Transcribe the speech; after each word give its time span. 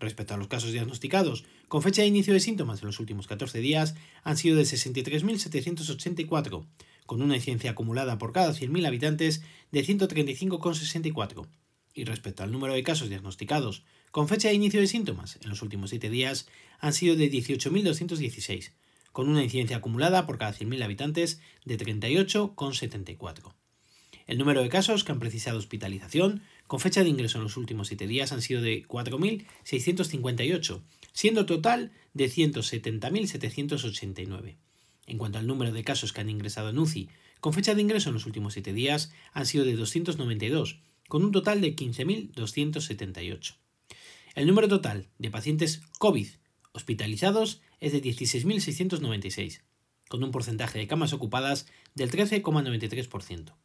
Respecto 0.00 0.34
a 0.34 0.38
los 0.38 0.48
casos 0.48 0.72
diagnosticados 0.72 1.44
con 1.68 1.82
fecha 1.82 2.02
de 2.02 2.08
inicio 2.08 2.34
de 2.34 2.40
síntomas 2.40 2.80
en 2.80 2.86
los 2.86 2.98
últimos 2.98 3.28
14 3.28 3.60
días, 3.60 3.94
han 4.24 4.36
sido 4.36 4.56
de 4.56 4.64
63.784, 4.64 6.66
con 7.10 7.22
una 7.22 7.34
incidencia 7.34 7.72
acumulada 7.72 8.18
por 8.18 8.32
cada 8.32 8.52
100.000 8.52 8.86
habitantes 8.86 9.42
de 9.72 9.84
135,64. 9.84 11.48
Y 11.92 12.04
respecto 12.04 12.44
al 12.44 12.52
número 12.52 12.72
de 12.72 12.84
casos 12.84 13.08
diagnosticados 13.08 13.82
con 14.12 14.28
fecha 14.28 14.46
de 14.46 14.54
inicio 14.54 14.78
de 14.78 14.86
síntomas 14.86 15.36
en 15.42 15.48
los 15.48 15.60
últimos 15.62 15.90
7 15.90 16.08
días, 16.08 16.46
han 16.78 16.92
sido 16.92 17.16
de 17.16 17.28
18.216, 17.28 18.70
con 19.10 19.28
una 19.28 19.42
incidencia 19.42 19.78
acumulada 19.78 20.24
por 20.24 20.38
cada 20.38 20.54
100.000 20.54 20.84
habitantes 20.84 21.40
de 21.64 21.78
38,74. 21.78 23.54
El 24.28 24.38
número 24.38 24.62
de 24.62 24.68
casos 24.68 25.02
que 25.02 25.10
han 25.10 25.18
precisado 25.18 25.58
hospitalización 25.58 26.42
con 26.68 26.78
fecha 26.78 27.02
de 27.02 27.08
ingreso 27.08 27.38
en 27.38 27.44
los 27.44 27.56
últimos 27.56 27.88
7 27.88 28.06
días 28.06 28.30
han 28.30 28.40
sido 28.40 28.62
de 28.62 28.86
4.658, 28.86 30.80
siendo 31.12 31.44
total 31.44 31.90
de 32.14 32.30
170.789. 32.30 34.58
En 35.10 35.18
cuanto 35.18 35.38
al 35.38 35.48
número 35.48 35.72
de 35.72 35.82
casos 35.82 36.12
que 36.12 36.20
han 36.20 36.30
ingresado 36.30 36.68
en 36.68 36.78
UCI, 36.78 37.08
con 37.40 37.52
fecha 37.52 37.74
de 37.74 37.82
ingreso 37.82 38.10
en 38.10 38.14
los 38.14 38.26
últimos 38.26 38.52
7 38.52 38.72
días 38.72 39.12
han 39.32 39.44
sido 39.44 39.64
de 39.64 39.74
292, 39.74 40.78
con 41.08 41.24
un 41.24 41.32
total 41.32 41.60
de 41.60 41.74
15.278. 41.74 43.56
El 44.36 44.46
número 44.46 44.68
total 44.68 45.08
de 45.18 45.32
pacientes 45.32 45.82
COVID 45.98 46.28
hospitalizados 46.70 47.60
es 47.80 47.90
de 47.90 48.00
16.696, 48.00 49.62
con 50.08 50.22
un 50.22 50.30
porcentaje 50.30 50.78
de 50.78 50.86
camas 50.86 51.12
ocupadas 51.12 51.66
del 51.96 52.12
13,93%. 52.12 53.56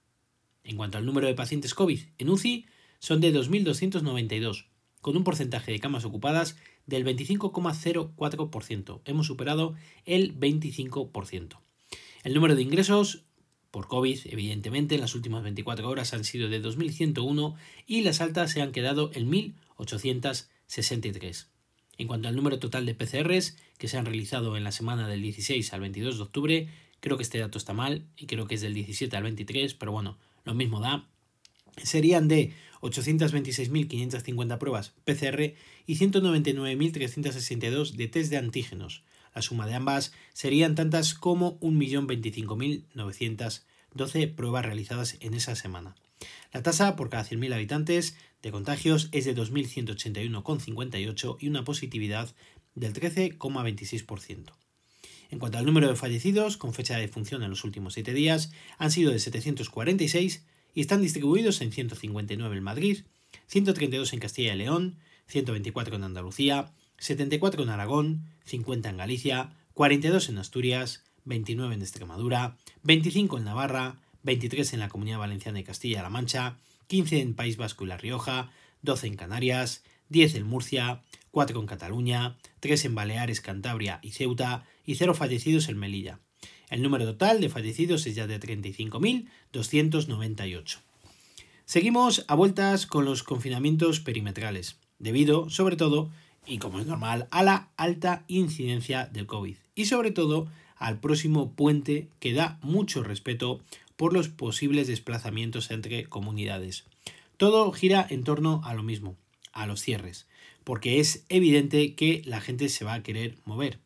En 0.64 0.78
cuanto 0.78 0.98
al 0.98 1.06
número 1.06 1.28
de 1.28 1.36
pacientes 1.36 1.76
COVID 1.76 2.00
en 2.18 2.30
UCI, 2.32 2.66
son 2.98 3.22
de 3.22 3.32
2.292, 3.32 4.66
con 5.06 5.16
un 5.16 5.24
porcentaje 5.24 5.72
de 5.72 5.80
camas 5.80 6.04
ocupadas 6.04 6.58
del 6.88 7.06
25,04%. 7.06 9.02
Hemos 9.06 9.28
superado 9.28 9.76
el 10.04 10.36
25%. 10.36 11.60
El 12.24 12.34
número 12.34 12.56
de 12.56 12.64
ingresos 12.64 13.24
por 13.70 13.88
COVID, 13.88 14.22
evidentemente, 14.26 14.96
en 14.96 15.02
las 15.02 15.14
últimas 15.14 15.44
24 15.44 15.88
horas 15.88 16.16
han 16.16 16.24
sido 16.24 16.50
de 16.50 16.60
2.101 16.60 17.56
y 17.86 18.02
las 18.02 18.20
altas 18.20 18.50
se 18.50 18.64
han 18.64 18.72
quedado 18.72 19.12
en 19.14 19.32
1.863. 19.32 21.50
En 22.00 22.08
cuanto 22.08 22.28
al 22.28 22.36
número 22.36 22.58
total 22.58 22.88
de 22.88 22.96
PCRs 22.96 23.58
que 23.78 23.88
se 23.88 24.00
han 24.00 24.08
realizado 24.08 24.58
en 24.58 24.64
la 24.64 24.72
semana 24.72 25.08
del 25.08 25.22
16 25.22 25.72
al 25.72 25.82
22 25.82 26.18
de 26.18 26.24
octubre, 26.24 26.68
creo 27.00 27.18
que 27.18 27.22
este 27.22 27.38
dato 27.38 27.60
está 27.60 27.74
mal 27.74 28.08
y 28.18 28.26
creo 28.26 28.48
que 28.48 28.56
es 28.56 28.62
del 28.62 28.74
17 28.74 29.16
al 29.16 29.22
23, 29.22 29.76
pero 29.76 29.92
bueno, 29.92 30.18
lo 30.46 30.56
mismo 30.56 30.80
da. 30.80 31.08
Serían 31.84 32.28
de 32.28 32.56
826.550 32.86 34.58
pruebas 34.58 34.94
PCR 35.04 35.54
y 35.86 35.98
199.362 35.98 37.92
de 37.92 38.08
test 38.08 38.30
de 38.30 38.38
antígenos. 38.38 39.04
La 39.34 39.42
suma 39.42 39.68
de 39.68 39.74
ambas 39.74 40.14
serían 40.34 40.76
tantas 40.76 41.14
como 41.14 41.60
1.025.912 41.60 44.34
pruebas 44.34 44.66
realizadas 44.66 45.18
en 45.20 45.34
esa 45.34 45.56
semana. 45.56 45.98
La 46.54 46.64
tasa 46.64 46.96
por 46.96 47.10
cada 47.10 47.26
100.000 47.26 47.54
habitantes 47.54 48.16
de 48.42 48.52
contagios 48.52 49.10
es 49.12 49.26
de 49.26 49.36
2.181,58 49.36 51.38
y 51.40 51.50
una 51.50 51.64
positividad 51.64 52.34
del 52.76 52.94
13,26%. 52.94 54.54
En 55.32 55.40
cuanto 55.40 55.58
al 55.58 55.66
número 55.66 55.90
de 55.90 55.96
fallecidos, 55.96 56.58
con 56.58 56.74
fecha 56.74 56.98
de 56.98 57.08
función 57.08 57.42
en 57.44 57.50
los 57.50 57.64
últimos 57.64 57.96
7 57.96 58.14
días, 58.14 58.52
han 58.78 58.92
sido 58.92 59.12
de 59.12 59.18
746 59.20 60.46
y 60.76 60.82
están 60.82 61.02
distribuidos 61.02 61.62
en 61.62 61.72
159 61.72 62.56
en 62.56 62.64
Madrid, 62.64 63.04
132 63.48 64.14
en 64.14 64.20
Castilla 64.20 64.54
y 64.54 64.58
León, 64.58 64.98
124 65.28 65.96
en 65.96 66.04
Andalucía, 66.04 66.74
74 67.00 67.64
en 67.64 67.70
Aragón, 67.70 68.26
50 68.44 68.90
en 68.90 68.98
Galicia, 68.98 69.54
42 69.74 70.30
en 70.30 70.38
Asturias, 70.38 71.04
29 71.24 71.74
en 71.74 71.82
Extremadura, 71.82 72.58
25 72.84 73.38
en 73.38 73.46
Navarra, 73.46 74.02
23 74.24 74.74
en 74.74 74.80
la 74.82 74.90
Comunidad 74.90 75.20
Valenciana 75.20 75.60
y 75.60 75.64
Castilla-La 75.64 76.10
Mancha, 76.10 76.58
15 76.88 77.22
en 77.22 77.34
País 77.36 77.58
Vasco 77.58 77.86
y 77.86 77.88
La 77.88 77.98
Rioja, 77.98 78.52
12 78.82 79.08
en 79.08 79.16
Canarias, 79.16 79.84
10 80.10 80.36
en 80.36 80.44
Murcia, 80.46 81.04
4 81.32 81.60
en 81.60 81.66
Cataluña, 81.66 82.38
3 82.60 82.86
en 82.86 82.96
Baleares, 82.96 83.42
Cantabria 83.42 84.00
y 84.04 84.12
Ceuta 84.12 84.66
y 84.86 84.96
0 84.96 85.14
fallecidos 85.14 85.70
en 85.70 85.78
Melilla. 85.78 86.20
El 86.70 86.82
número 86.82 87.04
total 87.06 87.42
de 87.42 87.50
fallecidos 87.50 88.08
es 88.08 88.16
ya 88.16 88.28
de 88.28 88.40
35.298. 88.40 90.78
Seguimos 91.66 92.24
a 92.28 92.36
vueltas 92.36 92.86
con 92.86 93.04
los 93.06 93.24
confinamientos 93.24 94.00
perimetrales, 94.00 94.78
debido, 95.00 95.50
sobre 95.50 95.76
todo, 95.76 96.12
y 96.46 96.60
como 96.60 96.80
es 96.80 96.86
normal, 96.86 97.28
a 97.32 97.44
la 97.44 97.70
alta 97.78 98.24
incidencia 98.28 99.08
del 99.08 99.26
COVID 99.26 99.56
y 99.74 99.86
sobre 99.86 100.12
todo 100.12 100.48
al 100.78 101.00
próximo 101.00 101.54
puente 101.54 102.10
que 102.20 102.34
da 102.34 102.60
mucho 102.62 103.04
respeto 103.04 103.62
por 103.96 104.14
los 104.14 104.28
posibles 104.28 104.88
desplazamientos 104.88 105.72
entre 105.72 106.06
comunidades. 106.06 106.84
Todo 107.38 107.72
gira 107.72 108.06
en 108.10 108.24
torno 108.24 108.62
a 108.64 108.74
lo 108.74 108.84
mismo, 108.84 109.16
a 109.52 109.68
los 109.68 109.82
cierres, 109.82 110.28
porque 110.64 111.00
es 111.00 111.26
evidente 111.30 111.96
que 111.96 112.22
la 112.26 112.42
gente 112.42 112.70
se 112.70 112.86
va 112.86 112.94
a 112.94 113.04
querer 113.04 113.38
mover. 113.46 113.80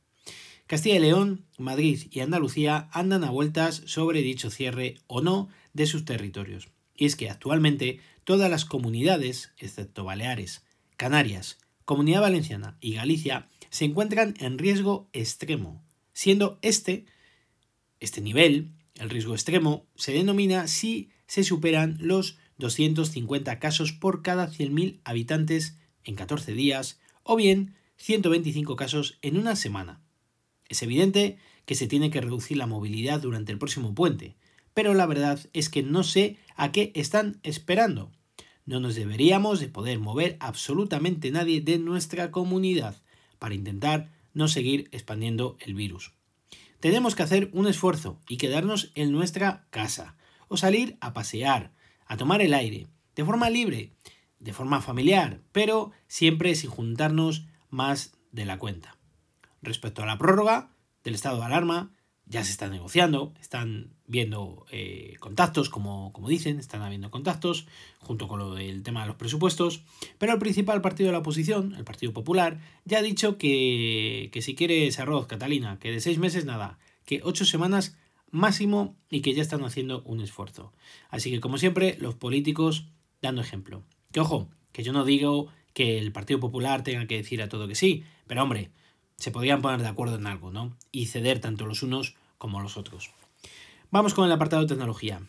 Castilla 0.70 0.98
y 0.98 1.00
León, 1.00 1.48
Madrid 1.58 2.00
y 2.12 2.20
Andalucía 2.20 2.90
andan 2.92 3.24
a 3.24 3.32
vueltas 3.32 3.82
sobre 3.88 4.22
dicho 4.22 4.52
cierre 4.52 5.00
o 5.08 5.20
no 5.20 5.50
de 5.74 5.88
sus 5.88 6.06
territorios. 6.06 6.70
Y 6.96 7.08
es 7.08 7.16
que 7.16 7.28
actualmente 7.28 8.02
todas 8.24 8.52
las 8.52 8.66
comunidades, 8.66 9.52
excepto 9.58 10.04
Baleares, 10.04 10.64
Canarias, 10.96 11.58
Comunidad 11.86 12.22
Valenciana 12.22 12.78
y 12.82 12.94
Galicia, 12.94 13.48
se 13.72 13.86
encuentran 13.86 14.36
en 14.38 14.60
riesgo 14.60 15.10
extremo, 15.12 15.84
siendo 16.14 16.60
este, 16.62 17.08
este 18.00 18.22
nivel, 18.22 18.70
el 19.00 19.10
riesgo 19.10 19.34
extremo, 19.34 19.88
se 19.96 20.12
denomina 20.12 20.68
si 20.68 21.10
se 21.26 21.44
superan 21.44 21.98
los 22.00 22.38
250 22.60 23.58
casos 23.58 23.92
por 23.92 24.22
cada 24.22 24.48
100.000 24.48 25.00
habitantes 25.04 25.80
en 26.04 26.14
14 26.14 26.54
días 26.54 27.00
o 27.24 27.36
bien 27.36 27.74
125 27.98 28.76
casos 28.76 29.18
en 29.24 29.36
una 29.36 29.56
semana. 29.56 30.04
Es 30.70 30.82
evidente 30.84 31.38
que 31.66 31.76
se 31.76 31.88
tiene 31.88 32.10
que 32.10 32.22
reducir 32.22 32.58
la 32.58 32.68
movilidad 32.68 33.20
durante 33.20 33.52
el 33.52 33.58
próximo 33.58 33.94
puente, 33.94 34.36
pero 34.74 34.94
la 34.94 35.06
verdad 35.06 35.40
es 35.54 35.70
que 35.70 35.84
no 35.84 36.04
sé 36.04 36.38
a 36.56 36.72
qué 36.72 36.92
están 36.96 37.40
esperando. 37.44 38.12
No 38.66 38.80
nos 38.80 38.96
deberíamos 38.96 39.60
de 39.60 39.68
poder 39.68 40.00
mover 40.00 40.38
absolutamente 40.40 41.32
nadie 41.32 41.60
de 41.60 41.80
nuestra 41.80 42.32
comunidad 42.32 43.02
para 43.40 43.56
intentar 43.56 44.12
no 44.34 44.48
seguir 44.48 44.88
expandiendo 44.92 45.58
el 45.60 45.74
virus. 45.74 46.14
Tenemos 46.80 47.16
que 47.16 47.24
hacer 47.24 47.50
un 47.52 47.68
esfuerzo 47.68 48.22
y 48.30 48.38
quedarnos 48.38 48.92
en 48.96 49.12
nuestra 49.12 49.68
casa, 49.70 50.16
o 50.48 50.56
salir 50.56 50.98
a 51.02 51.14
pasear, 51.14 51.74
a 52.06 52.16
tomar 52.16 52.42
el 52.42 52.54
aire, 52.54 52.88
de 53.16 53.26
forma 53.26 53.50
libre, 53.50 53.94
de 54.40 54.54
forma 54.54 54.82
familiar, 54.82 55.42
pero 55.52 55.92
siempre 56.08 56.56
sin 56.56 56.70
juntarnos 56.70 57.48
más 57.70 58.14
de 58.32 58.46
la 58.46 58.60
cuenta. 58.60 58.99
Respecto 59.62 60.04
a 60.04 60.06
la 60.06 60.18
prórroga 60.18 60.72
del 61.04 61.16
estado 61.16 61.40
de 61.40 61.46
alarma, 61.46 61.92
ya 62.26 62.44
se 62.44 62.52
está 62.52 62.70
negociando, 62.70 63.34
están 63.42 63.96
viendo 64.06 64.66
eh, 64.72 65.16
contactos, 65.20 65.70
como, 65.70 66.14
como, 66.14 66.30
dicen, 66.30 66.60
están 66.60 66.84
habiendo 66.84 67.10
contactos, 67.10 67.68
junto 67.98 68.28
con 68.28 68.40
lo 68.40 68.54
del 68.54 68.84
tema 68.84 69.02
de 69.02 69.08
los 69.08 69.16
presupuestos, 69.16 69.84
pero 70.20 70.34
el 70.34 70.40
principal 70.40 70.82
partido 70.82 71.08
de 71.08 71.14
la 71.14 71.20
oposición, 71.20 71.74
el 71.76 71.84
Partido 71.84 72.14
Popular, 72.14 72.60
ya 72.86 73.00
ha 73.00 73.02
dicho 73.02 73.38
que, 73.40 74.30
que 74.32 74.42
si 74.44 74.54
quieres 74.54 75.00
arroz, 75.00 75.26
Catalina, 75.26 75.80
que 75.80 75.92
de 75.92 76.02
seis 76.02 76.20
meses 76.20 76.46
nada, 76.46 76.78
que 77.06 77.22
ocho 77.24 77.46
semanas 77.46 77.98
máximo 78.30 78.96
y 79.10 79.22
que 79.22 79.34
ya 79.34 79.42
están 79.42 79.64
haciendo 79.64 80.04
un 80.04 80.22
esfuerzo. 80.22 80.72
Así 81.10 81.32
que, 81.32 81.40
como 81.40 81.58
siempre, 81.58 81.98
los 82.00 82.14
políticos 82.14 82.86
dando 83.22 83.42
ejemplo. 83.42 83.84
Que 84.12 84.20
ojo, 84.20 84.50
que 84.72 84.84
yo 84.84 84.94
no 84.94 85.04
digo 85.04 85.48
que 85.74 85.98
el 85.98 86.12
Partido 86.12 86.40
Popular 86.40 86.84
tenga 86.84 87.08
que 87.08 87.18
decir 87.18 87.42
a 87.42 87.50
todo 87.50 87.68
que 87.68 87.76
sí, 87.76 88.04
pero 88.28 88.44
hombre, 88.44 88.72
se 89.20 89.32
podrían 89.32 89.62
poner 89.62 89.82
de 89.82 89.88
acuerdo 89.88 90.16
en 90.16 90.28
algo, 90.28 90.52
¿no? 90.52 90.76
Y 90.92 91.08
ceder 91.08 91.40
tanto 91.40 91.66
los 91.66 91.84
unos 91.84 92.16
como 92.38 92.62
los 92.62 92.78
otros. 92.78 93.12
Vamos 93.92 94.14
con 94.14 94.26
el 94.26 94.32
apartado 94.32 94.64
de 94.64 94.70
tecnología. 94.70 95.22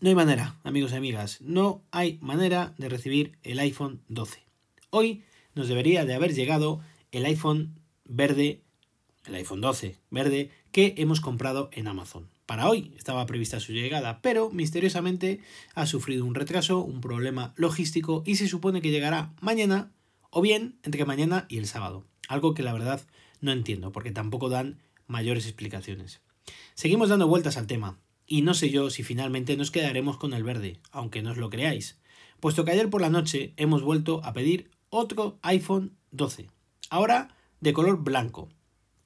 No 0.00 0.08
hay 0.08 0.14
manera, 0.14 0.56
amigos 0.64 0.92
y 0.92 0.96
amigas, 0.96 1.40
no 1.40 1.82
hay 1.90 2.18
manera 2.20 2.74
de 2.78 2.88
recibir 2.88 3.38
el 3.42 3.58
iPhone 3.58 4.02
12. 4.08 4.42
Hoy 4.90 5.24
nos 5.54 5.68
debería 5.68 6.04
de 6.04 6.14
haber 6.14 6.34
llegado 6.34 6.80
el 7.12 7.24
iPhone 7.24 7.80
verde, 8.04 8.62
el 9.24 9.34
iPhone 9.36 9.60
12 9.60 9.96
verde, 10.10 10.50
que 10.70 10.94
hemos 10.98 11.20
comprado 11.20 11.70
en 11.72 11.88
Amazon. 11.88 12.28
Para 12.44 12.68
hoy 12.68 12.92
estaba 12.96 13.26
prevista 13.26 13.58
su 13.58 13.72
llegada, 13.72 14.20
pero 14.22 14.50
misteriosamente 14.50 15.40
ha 15.74 15.86
sufrido 15.86 16.24
un 16.24 16.34
retraso, 16.34 16.78
un 16.80 17.00
problema 17.00 17.52
logístico 17.56 18.22
y 18.24 18.36
se 18.36 18.48
supone 18.48 18.80
que 18.80 18.90
llegará 18.90 19.32
mañana 19.40 19.90
o 20.30 20.42
bien 20.42 20.78
entre 20.82 21.04
mañana 21.04 21.46
y 21.48 21.58
el 21.58 21.66
sábado. 21.66 22.04
Algo 22.28 22.54
que 22.54 22.62
la 22.62 22.72
verdad 22.72 23.06
no 23.40 23.52
entiendo, 23.52 23.92
porque 23.92 24.10
tampoco 24.10 24.48
dan 24.48 24.78
mayores 25.06 25.46
explicaciones. 25.46 26.20
Seguimos 26.74 27.08
dando 27.08 27.28
vueltas 27.28 27.56
al 27.56 27.66
tema, 27.66 27.98
y 28.26 28.42
no 28.42 28.54
sé 28.54 28.70
yo 28.70 28.90
si 28.90 29.02
finalmente 29.02 29.56
nos 29.56 29.70
quedaremos 29.70 30.16
con 30.16 30.32
el 30.32 30.44
verde, 30.44 30.80
aunque 30.90 31.22
no 31.22 31.30
os 31.30 31.36
lo 31.36 31.50
creáis, 31.50 31.98
puesto 32.40 32.64
que 32.64 32.72
ayer 32.72 32.90
por 32.90 33.00
la 33.00 33.10
noche 33.10 33.52
hemos 33.56 33.82
vuelto 33.82 34.20
a 34.24 34.32
pedir 34.32 34.70
otro 34.90 35.38
iPhone 35.42 35.96
12, 36.10 36.48
ahora 36.90 37.34
de 37.60 37.72
color 37.72 38.02
blanco, 38.02 38.48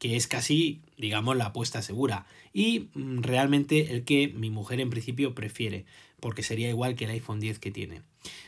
que 0.01 0.17
es 0.17 0.27
casi, 0.27 0.81
digamos, 0.97 1.37
la 1.37 1.47
apuesta 1.47 1.83
segura, 1.83 2.27
y 2.53 2.89
mm, 2.95 3.21
realmente 3.21 3.93
el 3.93 4.03
que 4.03 4.29
mi 4.29 4.51
mujer 4.51 4.81
en 4.81 4.91
principio 4.91 5.35
prefiere, 5.35 5.85
porque 6.21 6.43
sería 6.43 6.71
igual 6.71 6.97
que 6.97 7.05
el 7.05 7.13
iPhone 7.13 7.39
10 7.39 7.59
que 7.59 7.71
tiene. 7.71 8.01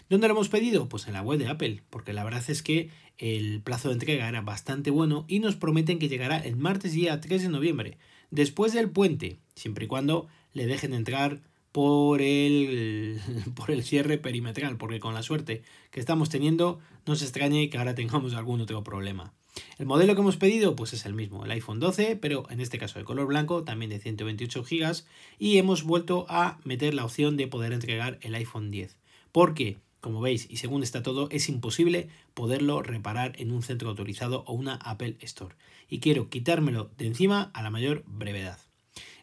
¿Dónde 0.08 0.28
lo 0.28 0.34
hemos 0.34 0.48
pedido? 0.48 0.88
Pues 0.88 1.06
en 1.06 1.12
la 1.12 1.20
web 1.20 1.38
de 1.38 1.48
Apple, 1.48 1.82
porque 1.90 2.14
la 2.14 2.24
verdad 2.24 2.42
es 2.48 2.62
que 2.62 2.90
el 3.18 3.60
plazo 3.60 3.88
de 3.88 3.94
entrega 3.94 4.28
era 4.28 4.40
bastante 4.40 4.90
bueno 4.90 5.26
y 5.28 5.40
nos 5.40 5.54
prometen 5.54 5.98
que 5.98 6.08
llegará 6.08 6.38
el 6.38 6.56
martes 6.56 6.94
día 6.94 7.20
3 7.20 7.42
de 7.42 7.48
noviembre, 7.50 7.98
después 8.30 8.72
del 8.72 8.90
puente, 8.90 9.36
siempre 9.54 9.84
y 9.84 9.88
cuando 9.88 10.28
le 10.54 10.66
dejen 10.66 10.94
entrar 10.94 11.42
por 11.70 12.22
el, 12.22 13.20
por 13.54 13.70
el 13.70 13.84
cierre 13.84 14.16
perimetral, 14.16 14.78
porque 14.78 15.00
con 15.00 15.12
la 15.12 15.22
suerte 15.22 15.62
que 15.90 16.00
estamos 16.00 16.30
teniendo, 16.30 16.80
no 17.04 17.14
se 17.14 17.24
extrañe 17.24 17.68
que 17.68 17.76
ahora 17.76 17.94
tengamos 17.94 18.32
algún 18.32 18.62
otro 18.62 18.82
problema. 18.82 19.34
El 19.78 19.86
modelo 19.86 20.14
que 20.14 20.20
hemos 20.20 20.36
pedido 20.36 20.74
pues 20.76 20.92
es 20.92 21.04
el 21.04 21.14
mismo, 21.14 21.44
el 21.44 21.50
iPhone 21.50 21.80
12, 21.80 22.16
pero 22.16 22.48
en 22.50 22.60
este 22.60 22.78
caso 22.78 22.98
de 22.98 23.04
color 23.04 23.26
blanco, 23.26 23.64
también 23.64 23.90
de 23.90 23.98
128 23.98 24.62
GB, 24.62 25.04
y 25.38 25.58
hemos 25.58 25.82
vuelto 25.82 26.26
a 26.28 26.58
meter 26.64 26.94
la 26.94 27.04
opción 27.04 27.36
de 27.36 27.48
poder 27.48 27.72
entregar 27.72 28.18
el 28.22 28.34
iPhone 28.34 28.70
10. 28.70 28.96
Porque, 29.30 29.78
como 30.00 30.20
veis, 30.20 30.46
y 30.50 30.56
según 30.56 30.82
está 30.82 31.02
todo, 31.02 31.28
es 31.30 31.48
imposible 31.48 32.08
poderlo 32.34 32.82
reparar 32.82 33.32
en 33.38 33.52
un 33.52 33.62
centro 33.62 33.88
autorizado 33.90 34.44
o 34.46 34.52
una 34.52 34.74
Apple 34.76 35.16
Store. 35.20 35.54
Y 35.88 36.00
quiero 36.00 36.30
quitármelo 36.30 36.90
de 36.96 37.06
encima 37.06 37.50
a 37.54 37.62
la 37.62 37.70
mayor 37.70 38.04
brevedad. 38.06 38.58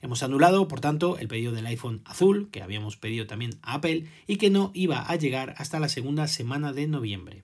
Hemos 0.01 0.23
anulado, 0.23 0.67
por 0.67 0.79
tanto, 0.79 1.17
el 1.17 1.27
pedido 1.27 1.51
del 1.51 1.65
iPhone 1.65 2.01
azul, 2.05 2.49
que 2.51 2.61
habíamos 2.61 2.97
pedido 2.97 3.27
también 3.27 3.59
a 3.61 3.75
Apple, 3.75 4.05
y 4.27 4.37
que 4.37 4.49
no 4.49 4.71
iba 4.73 5.01
a 5.01 5.15
llegar 5.15 5.55
hasta 5.57 5.79
la 5.79 5.89
segunda 5.89 6.27
semana 6.27 6.71
de 6.71 6.87
noviembre. 6.87 7.43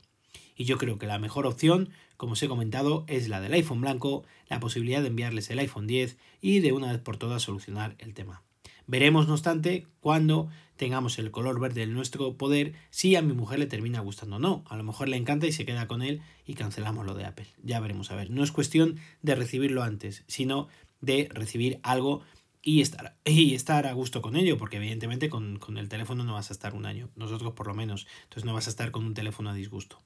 Y 0.55 0.65
yo 0.65 0.77
creo 0.77 0.97
que 0.97 1.07
la 1.07 1.19
mejor 1.19 1.45
opción, 1.45 1.89
como 2.17 2.33
os 2.33 2.43
he 2.43 2.47
comentado, 2.47 3.03
es 3.07 3.27
la 3.27 3.41
del 3.41 3.53
iPhone 3.53 3.81
blanco, 3.81 4.23
la 4.47 4.59
posibilidad 4.59 5.01
de 5.01 5.07
enviarles 5.07 5.49
el 5.49 5.59
iPhone 5.59 5.87
10 5.87 6.17
y 6.41 6.59
de 6.59 6.71
una 6.71 6.91
vez 6.91 7.01
por 7.01 7.17
todas 7.17 7.43
solucionar 7.43 7.95
el 7.99 8.13
tema. 8.13 8.41
Veremos, 8.87 9.27
no 9.27 9.33
obstante, 9.33 9.87
cuando 9.99 10.49
tengamos 10.75 11.17
el 11.17 11.31
color 11.31 11.59
verde 11.59 11.83
en 11.83 11.93
nuestro 11.93 12.37
poder, 12.37 12.73
si 12.91 13.15
a 13.15 13.21
mi 13.21 13.33
mujer 13.33 13.59
le 13.59 13.65
termina 13.65 13.99
gustando 13.99 14.35
o 14.35 14.39
no. 14.39 14.63
A 14.67 14.77
lo 14.77 14.83
mejor 14.83 15.09
le 15.09 15.17
encanta 15.17 15.47
y 15.47 15.51
se 15.51 15.65
queda 15.65 15.87
con 15.87 16.01
él 16.01 16.21
y 16.45 16.53
cancelamos 16.53 17.05
lo 17.05 17.15
de 17.15 17.25
Apple. 17.25 17.47
Ya 17.63 17.79
veremos 17.79 18.11
a 18.11 18.15
ver. 18.15 18.29
No 18.29 18.43
es 18.43 18.51
cuestión 18.51 18.97
de 19.21 19.35
recibirlo 19.35 19.83
antes, 19.83 20.23
sino 20.27 20.67
de 21.01 21.29
recibir 21.33 21.79
algo 21.83 22.21
y 22.61 22.81
estar, 22.81 23.15
y 23.25 23.55
estar 23.55 23.87
a 23.87 23.93
gusto 23.93 24.21
con 24.21 24.35
ello, 24.35 24.57
porque 24.57 24.77
evidentemente 24.77 25.29
con, 25.29 25.57
con, 25.57 25.77
el 25.77 25.89
teléfono 25.89 26.23
no 26.23 26.33
vas 26.33 26.49
a 26.49 26.53
estar 26.53 26.73
un 26.73 26.85
año, 26.85 27.09
nosotros 27.15 27.53
por 27.53 27.67
lo 27.67 27.75
menos, 27.75 28.07
entonces 28.23 28.45
no 28.45 28.53
vas 28.53 28.67
a 28.67 28.71
estar 28.71 28.91
con 28.91 29.05
un 29.05 29.13
teléfono 29.13 29.51
a 29.51 29.53
disgusto. 29.53 30.01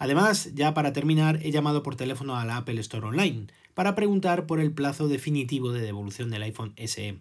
Además, 0.00 0.54
ya 0.54 0.72
para 0.72 0.94
terminar, 0.94 1.40
he 1.42 1.50
llamado 1.50 1.82
por 1.82 1.94
teléfono 1.94 2.34
a 2.36 2.46
la 2.46 2.56
Apple 2.56 2.80
Store 2.80 3.08
Online 3.08 3.48
para 3.74 3.94
preguntar 3.94 4.46
por 4.46 4.58
el 4.58 4.72
plazo 4.72 5.08
definitivo 5.08 5.72
de 5.72 5.82
devolución 5.82 6.30
del 6.30 6.42
iPhone 6.42 6.72
SE, 6.78 7.18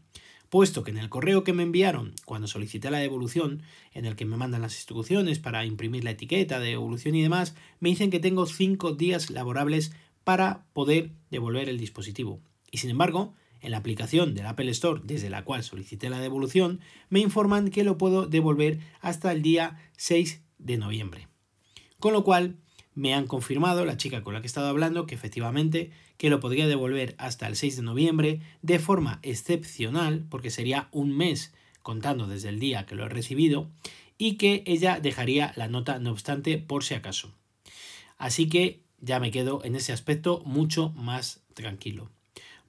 puesto 0.47 0.81
que 0.85 0.91
en 0.91 0.97
el 0.97 1.09
correo 1.09 1.43
que 1.43 1.51
me 1.51 1.63
enviaron 1.63 2.13
cuando 2.23 2.47
solicité 2.47 2.89
la 2.89 2.99
devolución, 2.99 3.63
en 3.93 4.05
el 4.05 4.15
que 4.15 4.23
me 4.23 4.37
mandan 4.37 4.61
las 4.61 4.75
instrucciones 4.75 5.39
para 5.39 5.65
imprimir 5.65 6.05
la 6.05 6.11
etiqueta 6.11 6.61
de 6.61 6.69
devolución 6.69 7.15
y 7.15 7.21
demás, 7.21 7.53
me 7.81 7.89
dicen 7.89 8.11
que 8.11 8.21
tengo 8.21 8.45
5 8.45 8.93
días 8.93 9.29
laborables 9.29 9.91
para 10.23 10.63
poder 10.71 11.11
devolver 11.31 11.67
el 11.67 11.79
dispositivo. 11.79 12.39
Y 12.71 12.77
sin 12.77 12.91
embargo, 12.91 13.33
en 13.59 13.71
la 13.71 13.77
aplicación 13.77 14.35
del 14.35 14.45
Apple 14.45 14.71
Store 14.71 15.01
desde 15.03 15.29
la 15.29 15.43
cual 15.43 15.65
solicité 15.65 16.09
la 16.09 16.21
devolución, 16.21 16.79
me 17.09 17.19
informan 17.19 17.71
que 17.71 17.83
lo 17.83 17.97
puedo 17.97 18.25
devolver 18.25 18.79
hasta 19.01 19.33
el 19.33 19.41
día 19.41 19.77
6 19.97 20.41
de 20.59 20.77
noviembre. 20.77 21.27
Con 21.99 22.13
lo 22.13 22.23
cual, 22.23 22.55
me 22.95 23.13
han 23.13 23.27
confirmado, 23.27 23.85
la 23.85 23.97
chica 23.97 24.23
con 24.23 24.33
la 24.33 24.41
que 24.41 24.47
he 24.47 24.47
estado 24.47 24.67
hablando, 24.67 25.05
que 25.05 25.15
efectivamente 25.15 25.91
que 26.17 26.29
lo 26.29 26.39
podría 26.39 26.67
devolver 26.67 27.15
hasta 27.17 27.47
el 27.47 27.55
6 27.55 27.77
de 27.77 27.81
noviembre 27.83 28.41
de 28.61 28.79
forma 28.79 29.19
excepcional, 29.23 30.25
porque 30.29 30.51
sería 30.51 30.89
un 30.91 31.15
mes 31.15 31.53
contando 31.81 32.27
desde 32.27 32.49
el 32.49 32.59
día 32.59 32.85
que 32.85 32.95
lo 32.95 33.05
he 33.05 33.09
recibido, 33.09 33.69
y 34.17 34.35
que 34.35 34.63
ella 34.65 34.99
dejaría 34.99 35.53
la 35.55 35.69
nota 35.69 35.97
no 35.99 36.11
obstante 36.11 36.57
por 36.57 36.83
si 36.83 36.93
acaso. 36.93 37.33
Así 38.17 38.49
que 38.49 38.83
ya 38.99 39.19
me 39.19 39.31
quedo 39.31 39.63
en 39.63 39.75
ese 39.75 39.93
aspecto 39.93 40.41
mucho 40.45 40.89
más 40.89 41.41
tranquilo. 41.53 42.09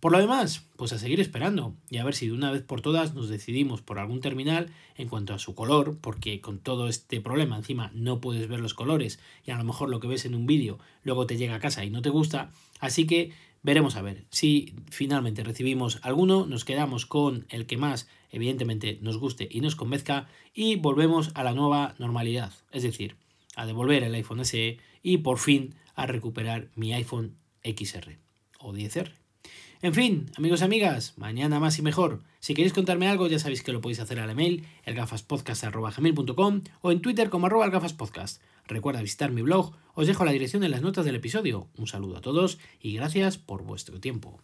Por 0.01 0.13
lo 0.13 0.19
demás, 0.19 0.67
pues 0.77 0.95
a 0.95 0.99
seguir 0.99 1.21
esperando 1.21 1.75
y 1.91 1.99
a 1.99 2.05
ver 2.05 2.15
si 2.15 2.27
de 2.27 2.33
una 2.33 2.51
vez 2.51 2.63
por 2.63 2.81
todas 2.81 3.15
nos 3.15 3.29
decidimos 3.29 3.83
por 3.83 3.99
algún 3.99 4.23
terminal 4.23 4.73
en 4.97 5.09
cuanto 5.09 5.35
a 5.35 5.39
su 5.39 5.55
color, 5.55 5.99
porque 6.01 6.41
con 6.41 6.59
todo 6.59 6.89
este 6.89 7.21
problema 7.21 7.59
encima 7.59 7.91
no 7.95 8.19
puedes 8.19 8.49
ver 8.49 8.61
los 8.61 8.73
colores 8.73 9.21
y 9.45 9.51
a 9.51 9.59
lo 9.59 9.65
mejor 9.65 9.91
lo 9.91 10.01
que 10.01 10.09
ves 10.09 10.25
en 10.25 10.35
un 10.35 10.47
vídeo 10.47 10.79
luego 11.05 11.27
te 11.27 11.37
llega 11.37 11.55
a 11.55 11.61
casa 11.61 11.85
y 11.85 11.91
no 11.91 12.01
te 12.01 12.09
gusta, 12.09 12.51
así 12.81 13.07
que 13.07 13.33
veremos 13.63 13.97
a 13.97 14.01
ver. 14.01 14.25
Si 14.31 14.75
finalmente 14.89 15.45
recibimos 15.45 15.99
alguno, 16.01 16.47
nos 16.47 16.65
quedamos 16.65 17.05
con 17.05 17.45
el 17.51 17.67
que 17.67 17.77
más 17.77 18.09
evidentemente 18.31 18.99
nos 19.03 19.19
guste 19.19 19.49
y 19.51 19.61
nos 19.61 19.77
convenzca 19.77 20.29
y 20.55 20.77
volvemos 20.77 21.31
a 21.35 21.45
la 21.45 21.53
nueva 21.53 21.95
normalidad, 21.99 22.55
es 22.73 22.85
decir, 22.85 23.17
a 23.55 23.67
devolver 23.67 24.03
el 24.03 24.15
iPhone 24.15 24.47
SE 24.47 24.79
y 25.03 25.19
por 25.19 25.37
fin 25.39 25.75
a 25.95 26.07
recuperar 26.07 26.69
mi 26.75 26.95
iPhone 26.95 27.35
XR 27.63 28.17
o 28.61 28.73
10R. 28.73 29.20
En 29.83 29.95
fin, 29.95 30.31
amigos 30.37 30.61
y 30.61 30.65
amigas, 30.65 31.15
mañana 31.17 31.59
más 31.59 31.79
y 31.79 31.83
mejor. 31.83 32.23
Si 32.39 32.53
queréis 32.53 32.75
contarme 32.75 33.09
algo, 33.09 33.29
ya 33.29 33.39
sabéis 33.39 33.63
que 33.63 33.73
lo 33.73 33.81
podéis 33.81 34.01
hacer 34.01 34.21
al 34.21 34.29
email, 34.29 34.67
elgafaspodcast.com 34.85 36.61
o 36.83 36.93
en 36.93 37.01
Twitter 37.01 37.31
como 37.31 37.47
arroba 37.47 37.65
elgafaspodcast. 37.65 38.43
Recuerda 38.67 39.01
visitar 39.01 39.33
mi 39.33 39.41
blog, 39.41 39.73
os 39.95 40.07
dejo 40.07 40.27
la 40.27 40.33
dirección 40.33 40.65
en 40.65 40.73
las 40.73 40.83
notas 40.83 41.07
del 41.07 41.17
episodio. 41.17 41.69
Un 41.79 41.87
saludo 41.87 42.19
a 42.19 42.21
todos 42.21 42.59
y 42.79 42.93
gracias 42.93 43.39
por 43.39 43.65
vuestro 43.65 44.01
tiempo. 44.01 44.43